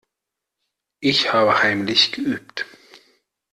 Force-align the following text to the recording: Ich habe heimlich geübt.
Ich 0.99 1.31
habe 1.31 1.61
heimlich 1.61 2.11
geübt. 2.11 2.65